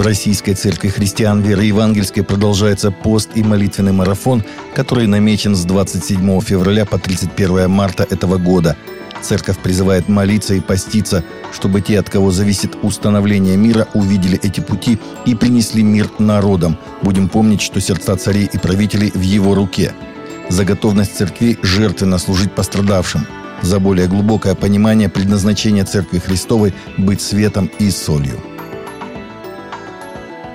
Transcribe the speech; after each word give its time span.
В 0.00 0.02
Российской 0.02 0.54
Церкви 0.54 0.88
Христиан 0.88 1.42
Веры 1.42 1.64
Евангельской 1.64 2.24
продолжается 2.24 2.90
пост 2.90 3.28
и 3.34 3.42
молитвенный 3.42 3.92
марафон, 3.92 4.42
который 4.74 5.06
намечен 5.06 5.54
с 5.54 5.66
27 5.66 6.40
февраля 6.40 6.86
по 6.86 6.98
31 6.98 7.68
марта 7.68 8.06
этого 8.08 8.38
года. 8.38 8.78
Церковь 9.20 9.58
призывает 9.58 10.08
молиться 10.08 10.54
и 10.54 10.60
поститься, 10.60 11.22
чтобы 11.52 11.82
те, 11.82 11.98
от 11.98 12.08
кого 12.08 12.30
зависит 12.30 12.78
установление 12.80 13.58
мира, 13.58 13.88
увидели 13.92 14.40
эти 14.42 14.60
пути 14.60 14.98
и 15.26 15.34
принесли 15.34 15.82
мир 15.82 16.08
народам. 16.18 16.78
Будем 17.02 17.28
помнить, 17.28 17.60
что 17.60 17.78
сердца 17.78 18.16
царей 18.16 18.48
и 18.50 18.56
правителей 18.56 19.10
в 19.14 19.20
его 19.20 19.54
руке. 19.54 19.92
За 20.48 20.64
готовность 20.64 21.14
церквей 21.14 21.58
жертвенно 21.60 22.16
служить 22.16 22.54
пострадавшим. 22.54 23.26
За 23.60 23.78
более 23.78 24.08
глубокое 24.08 24.54
понимание 24.54 25.10
предназначения 25.10 25.84
Церкви 25.84 26.20
Христовой 26.20 26.72
быть 26.96 27.20
светом 27.20 27.70
и 27.78 27.90
солью. 27.90 28.40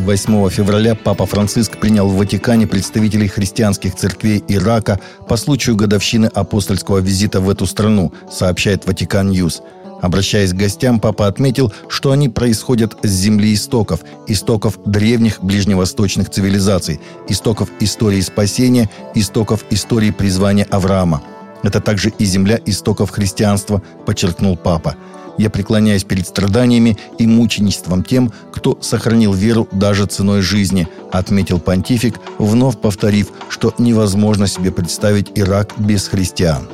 8 0.00 0.48
февраля 0.48 0.94
Папа 0.94 1.26
Франциск 1.26 1.78
принял 1.78 2.08
в 2.08 2.16
Ватикане 2.16 2.66
представителей 2.66 3.28
христианских 3.28 3.94
церквей 3.94 4.42
Ирака 4.48 4.98
по 5.28 5.36
случаю 5.36 5.76
годовщины 5.76 6.26
апостольского 6.26 6.98
визита 6.98 7.40
в 7.40 7.50
эту 7.50 7.66
страну, 7.66 8.12
сообщает 8.30 8.86
Vatican 8.86 9.30
News. 9.30 9.62
Обращаясь 10.00 10.52
к 10.52 10.56
гостям, 10.56 10.98
папа 10.98 11.26
отметил, 11.26 11.72
что 11.88 12.12
они 12.12 12.30
происходят 12.30 12.96
с 13.02 13.10
земли 13.10 13.52
истоков, 13.52 14.00
истоков 14.26 14.78
древних 14.86 15.42
ближневосточных 15.42 16.30
цивилизаций, 16.30 17.00
истоков 17.28 17.68
истории 17.80 18.22
спасения, 18.22 18.88
истоков 19.14 19.64
истории 19.68 20.10
призвания 20.10 20.66
Авраама. 20.70 21.22
Это 21.62 21.80
также 21.80 22.08
и 22.18 22.24
земля 22.24 22.58
истоков 22.64 23.10
христианства, 23.10 23.82
подчеркнул 24.06 24.56
папа. 24.56 24.96
Я 25.40 25.48
преклоняюсь 25.48 26.04
перед 26.04 26.26
страданиями 26.26 26.98
и 27.16 27.26
мученичеством 27.26 28.04
тем, 28.04 28.30
кто 28.52 28.76
сохранил 28.82 29.32
веру 29.32 29.66
даже 29.72 30.04
ценой 30.04 30.42
жизни, 30.42 30.86
отметил 31.10 31.58
понтифик, 31.58 32.20
вновь 32.36 32.78
повторив, 32.78 33.28
что 33.48 33.72
невозможно 33.78 34.46
себе 34.46 34.70
представить 34.70 35.32
Ирак 35.34 35.72
без 35.78 36.08
христиан. 36.08 36.68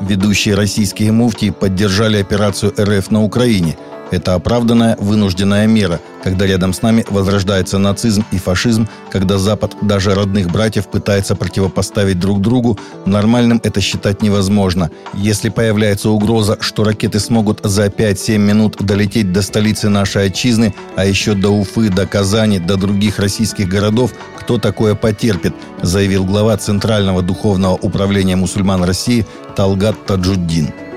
Ведущие 0.00 0.54
российские 0.54 1.12
муфтии 1.12 1.50
поддержали 1.50 2.16
операцию 2.16 2.72
РФ 2.80 3.10
на 3.10 3.22
Украине– 3.22 3.76
это 4.10 4.34
оправданная 4.34 4.96
вынужденная 4.98 5.66
мера, 5.66 6.00
когда 6.22 6.46
рядом 6.46 6.72
с 6.72 6.82
нами 6.82 7.04
возрождается 7.08 7.78
нацизм 7.78 8.24
и 8.32 8.38
фашизм, 8.38 8.88
когда 9.10 9.38
Запад 9.38 9.76
даже 9.82 10.14
родных 10.14 10.50
братьев 10.50 10.88
пытается 10.88 11.34
противопоставить 11.36 12.18
друг 12.18 12.40
другу, 12.40 12.78
нормальным 13.06 13.60
это 13.62 13.80
считать 13.80 14.22
невозможно. 14.22 14.90
Если 15.14 15.48
появляется 15.48 16.10
угроза, 16.10 16.58
что 16.60 16.84
ракеты 16.84 17.20
смогут 17.20 17.60
за 17.62 17.86
5-7 17.86 18.38
минут 18.38 18.76
долететь 18.80 19.32
до 19.32 19.42
столицы 19.42 19.88
нашей 19.88 20.26
отчизны, 20.26 20.74
а 20.96 21.04
еще 21.04 21.34
до 21.34 21.50
Уфы, 21.50 21.88
до 21.88 22.06
Казани, 22.06 22.58
до 22.58 22.76
других 22.76 23.18
российских 23.18 23.68
городов, 23.68 24.12
кто 24.38 24.58
такое 24.58 24.94
потерпит, 24.94 25.54
заявил 25.82 26.24
глава 26.24 26.56
Центрального 26.56 27.22
духовного 27.22 27.74
управления 27.74 28.36
мусульман 28.36 28.84
России 28.84 29.26
Талгат 29.56 30.06
Таджуддин. 30.06 30.87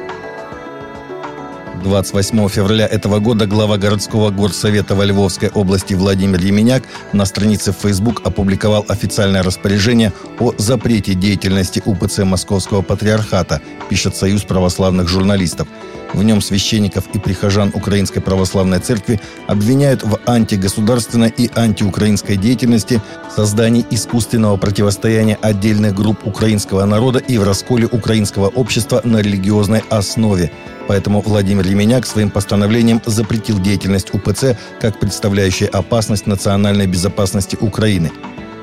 28 1.82 2.48
февраля 2.50 2.88
этого 2.88 3.20
года 3.20 3.46
глава 3.48 3.78
городского 3.78 4.30
горсовета 4.30 4.96
во 4.96 5.06
Львовской 5.06 5.50
области 5.50 5.94
Владимир 5.94 6.40
Еменяк 6.40 6.84
на 7.14 7.26
странице 7.26 7.72
в 7.72 7.78
Facebook 7.78 8.22
опубликовал 8.26 8.86
официальное 8.88 9.44
распоряжение 9.44 10.14
о 10.40 10.54
запрете 10.58 11.14
деятельности 11.14 11.82
УПЦ 11.84 12.20
Московского 12.20 12.82
Патриархата, 12.82 13.62
пишет 13.90 14.16
Союз 14.16 14.44
православных 14.44 15.08
журналистов. 15.08 15.68
В 16.14 16.24
нем 16.24 16.42
священников 16.42 17.06
и 17.14 17.20
прихожан 17.20 17.72
Украинской 17.74 18.20
Православной 18.20 18.80
Церкви 18.80 19.20
обвиняют 19.48 20.04
в 20.04 20.20
антигосударственной 20.26 21.30
и 21.30 21.50
антиукраинской 21.56 22.36
деятельности, 22.36 23.02
создании 23.34 23.86
искусственного 23.90 24.58
противостояния 24.58 25.38
отдельных 25.42 25.96
групп 25.96 26.28
украинского 26.28 26.86
народа 26.86 27.20
и 27.20 27.38
в 27.38 27.44
расколе 27.44 27.88
украинского 27.88 28.48
общества 28.48 29.02
на 29.04 29.20
религиозной 29.20 29.84
основе. 29.90 30.52
Поэтому 30.88 31.22
Владимир 31.22 31.66
Еменяк 31.66 32.06
своим 32.06 32.30
постановлением 32.30 33.02
запретил 33.06 33.60
деятельность 33.60 34.14
УПЦ 34.14 34.58
как 34.82 35.00
представляющая 35.00 35.68
опасность 35.68 36.28
национальной 36.28 36.88
безопасности 36.88 37.58
Украины. 37.62 38.12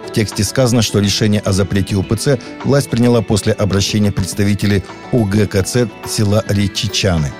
В 0.08 0.12
тексте 0.12 0.42
сказано, 0.42 0.80
что 0.80 1.00
решение 1.00 1.40
о 1.40 1.52
запрете 1.52 1.94
УПЦ 1.94 2.38
власть 2.64 2.88
приняла 2.88 3.20
после 3.20 3.52
обращения 3.52 4.10
представителей 4.10 4.82
УГКЦ 5.12 5.88
села 6.08 6.42
Речичаны. 6.48 7.30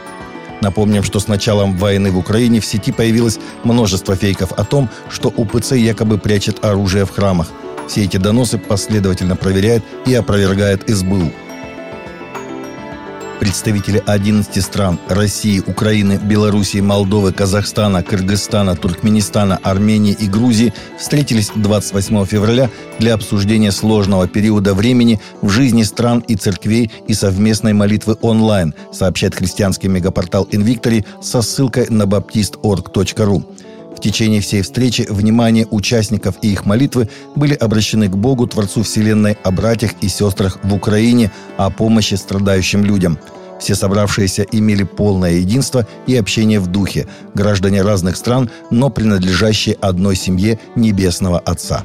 Напомним, 0.60 1.02
что 1.02 1.18
с 1.18 1.28
началом 1.28 1.78
войны 1.78 2.10
в 2.10 2.18
Украине 2.18 2.60
в 2.60 2.66
сети 2.66 2.92
появилось 2.92 3.38
множество 3.64 4.16
фейков 4.16 4.52
о 4.52 4.64
том, 4.64 4.90
что 5.08 5.32
УПЦ 5.34 5.72
якобы 5.72 6.18
прячет 6.18 6.62
оружие 6.62 7.06
в 7.06 7.10
храмах. 7.10 7.48
Все 7.88 8.04
эти 8.04 8.18
доносы 8.18 8.58
последовательно 8.58 9.34
проверяет 9.34 9.82
и 10.04 10.12
опровергает 10.12 10.82
СБУ. 10.88 11.32
Представители 13.41 14.03
11 14.04 14.65
стран– 14.65 14.99
России, 15.09 15.62
Украины, 15.65 16.19
Белоруссии, 16.22 16.81
Молдовы, 16.81 17.32
Казахстана, 17.32 18.03
Кыргызстана, 18.03 18.75
Туркменистана, 18.75 19.60
Армении 19.62 20.12
и 20.12 20.26
Грузии– 20.26 20.75
встретились 20.99 21.53
28 21.54 22.26
февраля 22.26 22.69
для 22.99 23.15
обсуждения 23.15 23.71
сложного 23.71 24.26
периода 24.26 24.75
времени 24.75 25.21
в 25.41 25.50
жизни 25.50 25.84
стран 25.84 26.19
и 26.26 26.34
церквей 26.34 26.91
и 27.06 27.15
совместной 27.15 27.75
молитвы 27.75 28.16
онлайн, 28.22 28.75
сообщает 28.93 29.37
христианский 29.37 29.87
мегапортал 29.87 30.49
«Инвиктори» 30.50 31.06
со 31.22 31.41
ссылкой 31.41 31.87
на 31.91 32.03
baptist.org.ru. 32.03 33.44
В 33.97 34.00
течение 34.00 34.41
всей 34.41 34.62
встречи 34.62 35.06
внимание 35.09 35.66
участников 35.71 36.37
и 36.43 36.53
их 36.53 36.65
молитвы 36.66 37.09
были 37.34 37.54
обращены 37.54 38.09
к 38.09 38.16
Богу, 38.16 38.47
Творцу 38.47 38.82
Вселенной, 38.82 39.37
о 39.43 39.50
братьях 39.50 39.93
и 40.00 40.09
сестрах 40.09 40.59
в 40.62 40.72
Украине, 40.72 41.32
о 41.56 41.71
помощи 41.71 42.15
страдающим 42.15 42.84
людям. 42.84 43.19
Все 43.59 43.75
собравшиеся 43.75 44.47
имели 44.53 44.84
полное 44.84 45.32
единство 45.32 45.87
и 46.06 46.15
общение 46.15 46.60
в 46.60 46.69
духе, 46.69 47.09
граждане 47.34 47.82
разных 47.82 48.16
стран, 48.16 48.50
но 48.71 48.88
принадлежащие 48.88 49.76
одной 49.81 50.15
семье 50.15 50.60
Небесного 50.76 51.41
Отца. 51.41 51.84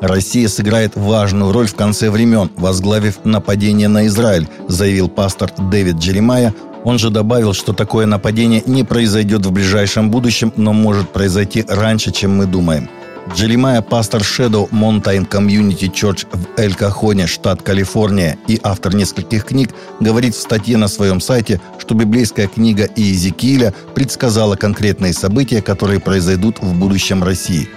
Россия 0.00 0.48
сыграет 0.48 0.92
важную 0.94 1.52
роль 1.52 1.66
в 1.66 1.74
конце 1.74 2.08
времен, 2.10 2.50
возглавив 2.56 3.24
нападение 3.24 3.88
на 3.88 4.06
Израиль, 4.06 4.48
заявил 4.68 5.08
пастор 5.08 5.50
Дэвид 5.58 5.96
Джеремая, 5.96 6.54
он 6.88 6.98
же 6.98 7.10
добавил, 7.10 7.52
что 7.52 7.74
такое 7.74 8.06
нападение 8.06 8.62
не 8.64 8.82
произойдет 8.82 9.44
в 9.44 9.52
ближайшем 9.52 10.10
будущем, 10.10 10.54
но 10.56 10.72
может 10.72 11.10
произойти 11.10 11.62
раньше, 11.68 12.12
чем 12.12 12.38
мы 12.38 12.46
думаем. 12.46 12.88
Джеремайя 13.34 13.82
пастор 13.82 14.22
Shadow 14.22 14.70
Mountain 14.70 15.28
Community 15.28 15.92
Church 15.92 16.26
в 16.32 16.58
Эль-Кахоне, 16.58 17.26
штат 17.26 17.60
Калифорния, 17.60 18.38
и 18.46 18.58
автор 18.62 18.94
нескольких 18.94 19.44
книг, 19.44 19.74
говорит 20.00 20.34
в 20.34 20.40
статье 20.40 20.78
на 20.78 20.88
своем 20.88 21.20
сайте, 21.20 21.60
что 21.76 21.94
библейская 21.94 22.46
книга 22.46 22.88
Иезекииля 22.96 23.74
предсказала 23.94 24.56
конкретные 24.56 25.12
события, 25.12 25.60
которые 25.60 26.00
произойдут 26.00 26.62
в 26.62 26.72
будущем 26.74 27.22
России. 27.22 27.68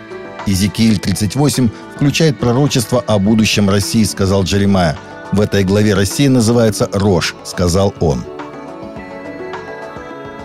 Иезекииль 0.46 1.00
38 1.00 1.70
включает 1.98 2.40
пророчество 2.40 3.04
о 3.06 3.20
будущем 3.20 3.70
России, 3.70 4.06
сказал 4.06 4.44
Джеремайя. 4.44 4.98
В 5.34 5.42
этой 5.42 5.66
главе 5.66 5.96
Россия 5.96 6.30
называется 6.30 6.90
«Рожь», 6.94 7.36
сказал 7.44 7.94
он. 8.00 8.24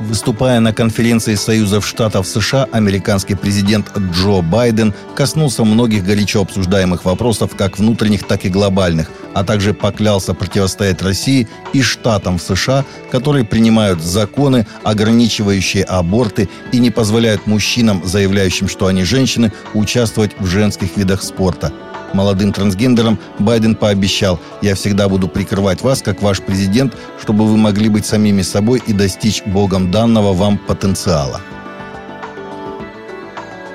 Выступая 0.06 0.60
на 0.60 0.72
конференции 0.72 1.34
Союзов 1.34 1.84
Штатов 1.84 2.28
США, 2.28 2.68
американский 2.70 3.34
президент 3.34 3.90
Джо 4.12 4.40
Байден 4.40 4.94
коснулся 5.16 5.64
многих 5.64 6.04
горячо 6.04 6.42
обсуждаемых 6.42 7.04
вопросов, 7.04 7.56
как 7.56 7.76
внутренних, 7.76 8.22
так 8.22 8.44
и 8.44 8.48
глобальных, 8.48 9.10
а 9.34 9.42
также 9.42 9.74
поклялся 9.74 10.32
противостоять 10.32 11.02
России 11.02 11.48
и 11.72 11.82
штатам 11.82 12.38
в 12.38 12.42
США, 12.42 12.84
которые 13.10 13.44
принимают 13.44 14.00
законы, 14.00 14.68
ограничивающие 14.84 15.82
аборты 15.82 16.48
и 16.70 16.78
не 16.78 16.92
позволяют 16.92 17.48
мужчинам, 17.48 18.06
заявляющим, 18.06 18.68
что 18.68 18.86
они 18.86 19.02
женщины, 19.02 19.52
участвовать 19.74 20.38
в 20.38 20.46
женских 20.46 20.96
видах 20.96 21.24
спорта– 21.24 21.72
Молодым 22.12 22.52
трансгендерам 22.52 23.18
Байден 23.38 23.74
пообещал, 23.74 24.40
я 24.62 24.74
всегда 24.74 25.08
буду 25.08 25.28
прикрывать 25.28 25.82
вас, 25.82 26.02
как 26.02 26.22
ваш 26.22 26.40
президент, 26.40 26.94
чтобы 27.20 27.46
вы 27.46 27.56
могли 27.56 27.88
быть 27.88 28.06
самими 28.06 28.42
собой 28.42 28.82
и 28.86 28.92
достичь 28.92 29.42
Богом 29.44 29.90
данного 29.90 30.32
вам 30.32 30.58
потенциала. 30.58 31.40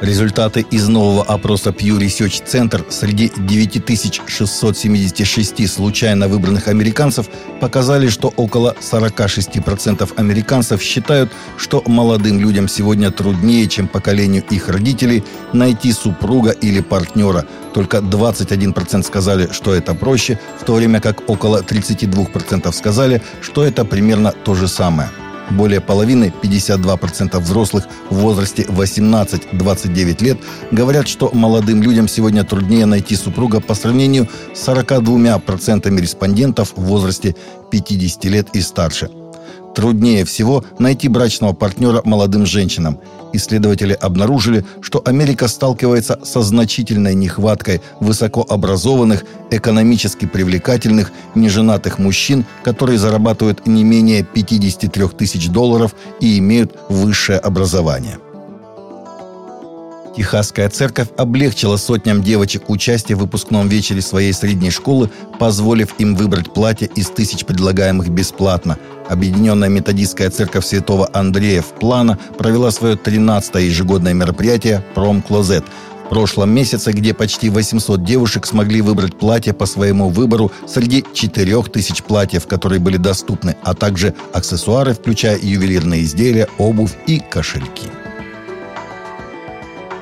Результаты 0.02 0.66
из 0.72 0.88
нового 0.88 1.24
опроса 1.24 1.70
Pew 1.70 2.00
Research 2.00 2.44
Center 2.44 2.84
среди 2.90 3.32
9676 3.38 5.72
случайно 5.72 6.28
выбранных 6.28 6.68
американцев 6.68 7.28
показали, 7.60 8.10
что 8.10 8.34
около 8.36 8.76
46% 8.82 10.12
американцев 10.18 10.82
считают, 10.82 11.32
что 11.56 11.84
молодым 11.86 12.40
людям 12.40 12.68
сегодня 12.68 13.12
труднее, 13.12 13.68
чем 13.68 13.88
поколению 13.88 14.44
их 14.50 14.70
родителей, 14.70 15.24
найти 15.54 15.94
супруга 15.94 16.50
или 16.50 16.82
партнера. 16.82 17.46
Только 17.76 17.98
21% 17.98 19.04
сказали, 19.04 19.50
что 19.52 19.76
это 19.76 19.94
проще, 19.94 20.40
в 20.60 20.66
то 20.66 20.74
время 20.74 21.00
как 21.00 21.30
около 21.30 21.62
32% 21.62 22.74
сказали, 22.74 23.22
что 23.40 23.64
это 23.64 23.86
примерно 23.86 24.32
то 24.32 24.56
же 24.56 24.68
самое– 24.68 25.12
Более 25.52 25.82
половины, 25.82 26.34
52% 26.42 27.40
взрослых 27.40 27.86
в 28.10 28.16
возрасте 28.16 28.64
18-29 28.64 30.24
лет, 30.24 30.38
говорят, 30.72 31.08
что 31.08 31.30
молодым 31.34 31.84
людям 31.84 32.08
сегодня 32.08 32.44
труднее 32.44 32.86
найти 32.86 33.16
супруга 33.16 33.60
по 33.60 33.76
сравнению 33.76 34.30
с 34.54 34.68
42% 34.68 36.00
респондентов 36.00 36.74
в 36.76 36.82
возрасте 36.82 37.36
50 37.70 38.26
лет 38.26 38.48
и 38.54 38.62
старше– 38.62 39.10
Труднее 39.76 40.26
всего 40.26 40.66
найти 40.80 41.08
брачного 41.08 41.54
партнера 41.54 42.02
молодым 42.04 42.46
женщинам. 42.46 43.00
Исследователи 43.34 43.94
обнаружили, 43.94 44.66
что 44.82 45.02
Америка 45.06 45.48
сталкивается 45.48 46.20
со 46.24 46.42
значительной 46.42 47.16
нехваткой 47.16 47.82
высокообразованных, 48.02 49.24
экономически 49.50 50.26
привлекательных, 50.26 51.12
неженатых 51.36 52.00
мужчин, 52.00 52.46
которые 52.64 52.98
зарабатывают 52.98 53.66
не 53.66 53.86
менее 53.86 54.24
53 54.24 55.08
тысяч 55.10 55.48
долларов 55.48 55.96
и 56.20 56.38
имеют 56.40 56.76
высшее 56.90 57.40
образование. 57.40 58.18
Техасская 60.16 60.70
церковь 60.70 61.08
облегчила 61.18 61.78
сотням 61.78 62.22
девочек 62.22 62.70
участие 62.70 63.16
в 63.16 63.22
выпускном 63.22 63.70
вечере 63.70 64.02
своей 64.02 64.34
средней 64.34 64.70
школы, 64.70 65.10
позволив 65.40 65.96
им 66.00 66.16
выбрать 66.16 66.54
платье 66.54 66.90
из 66.96 67.10
тысяч 67.10 67.46
предлагаемых 67.46 68.10
бесплатно. 68.10 68.78
Объединенная 69.12 69.68
методистская 69.68 70.30
церковь 70.30 70.66
святого 70.66 71.10
Андрея 71.12 71.62
в 71.62 71.74
Плана 71.74 72.18
провела 72.38 72.72
свое 72.72 72.96
13-е 72.96 73.68
ежегодное 73.68 74.14
мероприятие 74.14 74.86
«Пром 74.96 75.22
Клозет», 75.22 75.66
в 76.06 76.10
прошлом 76.10 76.52
месяце, 76.52 76.94
где 76.94 77.14
почти 77.14 77.50
800 77.50 78.06
девушек 78.06 78.46
смогли 78.46 78.82
выбрать 78.82 79.18
платье 79.18 79.52
по 79.54 79.66
своему 79.66 80.10
выбору 80.10 80.50
среди 80.66 81.04
4000 81.14 82.04
платьев, 82.04 82.48
которые 82.48 82.80
были 82.80 82.96
доступны, 82.96 83.58
а 83.64 83.74
также 83.74 84.14
аксессуары, 84.32 84.94
включая 84.94 85.38
ювелирные 85.38 86.04
изделия, 86.04 86.48
обувь 86.58 86.94
и 87.06 87.20
кошельки. 87.20 88.01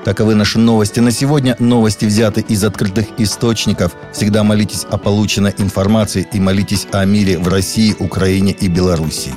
Таковы 0.06 0.34
наши 0.34 0.60
новости 0.60 1.00
на 1.02 1.12
сегодня. 1.12 1.56
Новости 1.60 2.06
взяты 2.06 2.42
из 2.42 2.64
открытых 2.64 3.08
источников. 3.18 3.96
Всегда 4.14 4.44
молитесь 4.44 4.86
о 4.90 4.98
полученной 4.98 5.54
информации 5.58 6.28
и 6.32 6.40
молитесь 6.40 6.88
о 6.92 7.04
мире 7.06 7.38
в 7.38 7.48
России, 7.48 7.96
Украине 8.00 8.54
и 8.54 8.68
Белоруссии. 8.70 9.34